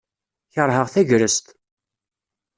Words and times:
Kerheɣ 0.53 0.87
tagrest. 0.93 1.45